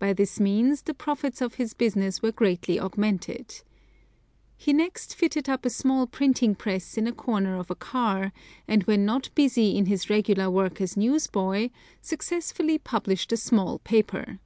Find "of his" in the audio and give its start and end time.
1.40-1.72